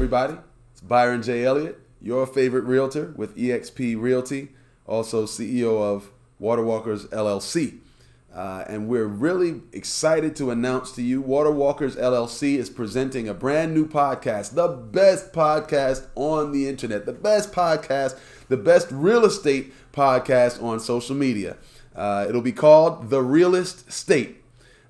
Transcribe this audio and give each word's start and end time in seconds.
everybody. 0.00 0.38
It's 0.72 0.80
Byron 0.80 1.22
J. 1.22 1.44
Elliott, 1.44 1.78
your 2.00 2.26
favorite 2.26 2.64
realtor 2.64 3.12
with 3.16 3.36
eXp 3.36 4.00
Realty, 4.00 4.48
also 4.86 5.26
CEO 5.26 5.78
of 5.78 6.10
Waterwalkers 6.40 7.06
LLC. 7.08 7.80
Uh, 8.34 8.64
and 8.66 8.88
we're 8.88 9.04
really 9.04 9.60
excited 9.74 10.34
to 10.36 10.50
announce 10.50 10.92
to 10.92 11.02
you 11.02 11.22
Waterwalkers 11.22 12.00
LLC 12.00 12.56
is 12.56 12.70
presenting 12.70 13.28
a 13.28 13.34
brand 13.34 13.74
new 13.74 13.86
podcast, 13.86 14.54
the 14.54 14.68
best 14.68 15.34
podcast 15.34 16.06
on 16.14 16.52
the 16.52 16.66
internet, 16.66 17.04
the 17.04 17.12
best 17.12 17.52
podcast, 17.52 18.18
the 18.48 18.56
best 18.56 18.88
real 18.90 19.26
estate 19.26 19.74
podcast 19.92 20.62
on 20.62 20.80
social 20.80 21.14
media. 21.14 21.58
Uh, 21.94 22.24
it'll 22.26 22.40
be 22.40 22.52
called 22.52 23.10
The 23.10 23.20
Realist 23.20 23.92
State. 23.92 24.38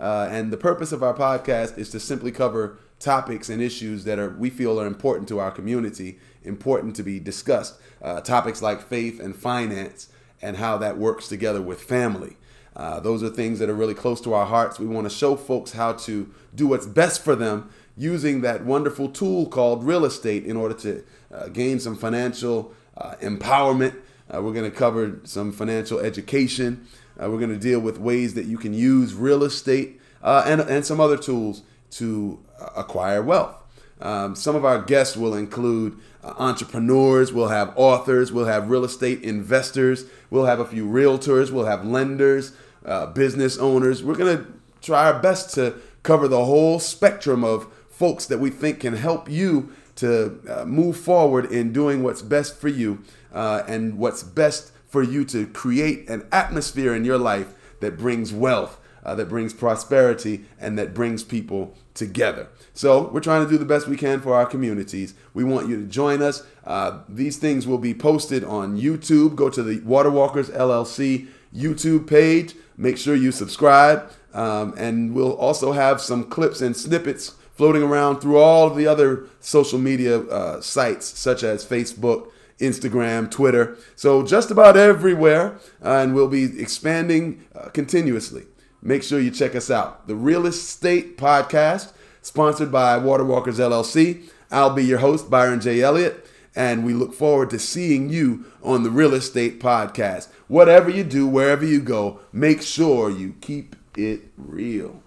Uh, 0.00 0.28
and 0.32 0.52
the 0.52 0.58
purpose 0.58 0.90
of 0.90 1.04
our 1.04 1.14
podcast 1.14 1.78
is 1.78 1.90
to 1.90 2.00
simply 2.00 2.32
cover 2.32 2.76
topics 2.98 3.48
and 3.48 3.60
issues 3.62 4.04
that 4.04 4.18
are 4.18 4.30
we 4.30 4.50
feel 4.50 4.80
are 4.80 4.86
important 4.86 5.28
to 5.28 5.38
our 5.38 5.50
community, 5.50 6.18
important 6.42 6.96
to 6.96 7.02
be 7.02 7.20
discussed. 7.20 7.78
Uh, 8.02 8.20
topics 8.20 8.62
like 8.62 8.82
faith 8.82 9.20
and 9.20 9.34
finance 9.36 10.08
and 10.42 10.56
how 10.56 10.76
that 10.78 10.98
works 10.98 11.28
together 11.28 11.62
with 11.62 11.80
family. 11.80 12.36
Uh, 12.74 13.00
those 13.00 13.22
are 13.22 13.30
things 13.30 13.58
that 13.58 13.70
are 13.70 13.74
really 13.74 13.94
close 13.94 14.20
to 14.20 14.34
our 14.34 14.44
hearts. 14.44 14.78
We 14.78 14.86
want 14.86 15.08
to 15.08 15.14
show 15.14 15.34
folks 15.34 15.72
how 15.72 15.94
to 15.94 16.32
do 16.54 16.66
what's 16.66 16.86
best 16.86 17.24
for 17.24 17.34
them 17.34 17.70
using 17.96 18.42
that 18.42 18.64
wonderful 18.64 19.08
tool 19.08 19.46
called 19.46 19.82
real 19.82 20.04
estate 20.04 20.44
in 20.44 20.56
order 20.56 20.74
to 20.74 21.02
uh, 21.32 21.48
gain 21.48 21.80
some 21.80 21.96
financial 21.96 22.74
uh, 22.98 23.14
empowerment. 23.22 23.96
Uh, 24.32 24.42
we're 24.42 24.52
going 24.52 24.70
to 24.70 24.76
cover 24.76 25.20
some 25.24 25.52
financial 25.52 25.98
education. 25.98 26.86
Uh, 27.18 27.30
we're 27.30 27.38
going 27.38 27.50
to 27.50 27.58
deal 27.58 27.80
with 27.80 27.98
ways 27.98 28.34
that 28.34 28.44
you 28.44 28.58
can 28.58 28.74
use 28.74 29.14
real 29.14 29.42
estate 29.42 29.98
and, 30.22 30.60
and 30.60 30.84
some 30.84 31.00
other 31.00 31.16
tools 31.16 31.62
to 31.88 32.38
acquire 32.76 33.22
wealth. 33.22 33.54
Um, 34.00 34.34
some 34.34 34.54
of 34.54 34.64
our 34.64 34.82
guests 34.82 35.16
will 35.16 35.34
include 35.34 35.98
uh, 36.22 36.34
entrepreneurs, 36.38 37.32
we'll 37.32 37.48
have 37.48 37.72
authors, 37.76 38.30
we'll 38.30 38.46
have 38.46 38.68
real 38.68 38.84
estate 38.84 39.22
investors, 39.22 40.04
we'll 40.30 40.44
have 40.44 40.60
a 40.60 40.66
few 40.66 40.86
realtors, 40.86 41.50
we'll 41.50 41.64
have 41.66 41.84
lenders, 41.84 42.52
uh, 42.84 43.06
business 43.06 43.56
owners. 43.58 44.02
We're 44.02 44.14
going 44.14 44.38
to 44.38 44.52
try 44.82 45.10
our 45.10 45.18
best 45.18 45.54
to 45.54 45.76
cover 46.02 46.28
the 46.28 46.44
whole 46.44 46.78
spectrum 46.78 47.42
of 47.42 47.72
folks 47.88 48.26
that 48.26 48.38
we 48.38 48.50
think 48.50 48.80
can 48.80 48.94
help 48.94 49.30
you 49.30 49.72
to 49.96 50.40
uh, 50.48 50.64
move 50.66 50.96
forward 50.96 51.46
in 51.46 51.72
doing 51.72 52.02
what's 52.02 52.22
best 52.22 52.56
for 52.56 52.68
you 52.68 53.02
uh, 53.32 53.62
and 53.66 53.98
what's 53.98 54.22
best 54.22 54.72
for 54.86 55.02
you 55.02 55.24
to 55.24 55.46
create 55.46 56.08
an 56.08 56.26
atmosphere 56.30 56.94
in 56.94 57.04
your 57.04 57.18
life 57.18 57.54
that 57.80 57.98
brings 57.98 58.32
wealth, 58.32 58.78
uh, 59.06 59.14
that 59.14 59.28
brings 59.28 59.54
prosperity, 59.54 60.44
and 60.60 60.76
that 60.76 60.92
brings 60.92 61.22
people 61.22 61.72
together. 61.94 62.48
So 62.74 63.08
we're 63.08 63.20
trying 63.20 63.44
to 63.44 63.50
do 63.50 63.56
the 63.56 63.64
best 63.64 63.86
we 63.86 63.96
can 63.96 64.20
for 64.20 64.34
our 64.34 64.44
communities. 64.44 65.14
We 65.32 65.44
want 65.44 65.68
you 65.68 65.76
to 65.76 65.86
join 65.86 66.20
us. 66.20 66.42
Uh, 66.64 66.98
these 67.08 67.36
things 67.36 67.68
will 67.68 67.78
be 67.78 67.94
posted 67.94 68.42
on 68.42 68.78
YouTube. 68.78 69.36
Go 69.36 69.48
to 69.48 69.62
the 69.62 69.78
Waterwalkers 69.80 70.50
LLC 70.50 71.28
YouTube 71.54 72.08
page. 72.08 72.56
Make 72.76 72.98
sure 72.98 73.14
you 73.14 73.30
subscribe. 73.30 74.10
Um, 74.34 74.74
and 74.76 75.14
we'll 75.14 75.36
also 75.36 75.70
have 75.70 76.00
some 76.00 76.24
clips 76.24 76.60
and 76.60 76.76
snippets 76.76 77.36
floating 77.52 77.84
around 77.84 78.20
through 78.20 78.38
all 78.38 78.66
of 78.66 78.76
the 78.76 78.88
other 78.88 79.26
social 79.38 79.78
media 79.78 80.18
uh, 80.22 80.60
sites, 80.60 81.06
such 81.06 81.44
as 81.44 81.64
Facebook, 81.64 82.30
Instagram, 82.58 83.30
Twitter. 83.30 83.78
So 83.94 84.24
just 84.24 84.50
about 84.50 84.76
everywhere. 84.76 85.58
Uh, 85.82 86.00
and 86.02 86.12
we'll 86.12 86.28
be 86.28 86.60
expanding 86.60 87.44
uh, 87.54 87.68
continuously. 87.68 88.46
Make 88.86 89.02
sure 89.02 89.18
you 89.18 89.30
check 89.30 89.56
us 89.56 89.70
out. 89.70 90.06
The 90.06 90.14
Realist 90.14 90.70
State 90.70 91.18
Podcast, 91.18 91.92
sponsored 92.22 92.70
by 92.70 92.98
Waterwalkers 92.98 93.58
LLC. 93.58 94.30
I'll 94.50 94.74
be 94.74 94.84
your 94.84 94.98
host, 94.98 95.28
Byron 95.28 95.60
J. 95.60 95.82
Elliott 95.82 96.26
and 96.56 96.86
we 96.86 96.94
look 96.94 97.12
forward 97.12 97.50
to 97.50 97.58
seeing 97.58 98.08
you 98.08 98.46
on 98.62 98.82
the 98.82 98.90
Realist 98.90 99.30
State 99.30 99.60
Podcast. 99.60 100.28
Whatever 100.48 100.88
you 100.88 101.04
do, 101.04 101.26
wherever 101.26 101.64
you 101.66 101.80
go, 101.80 102.20
make 102.32 102.62
sure 102.62 103.10
you 103.10 103.34
keep 103.42 103.76
it 103.94 104.32
real. 104.38 105.02